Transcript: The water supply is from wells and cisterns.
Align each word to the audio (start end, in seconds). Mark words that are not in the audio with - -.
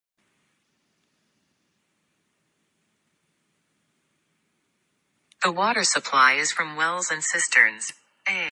The 5.43 5.51
water 5.51 5.83
supply 5.83 6.33
is 6.33 6.51
from 6.51 6.75
wells 6.75 7.09
and 7.11 7.23
cisterns. 7.23 7.93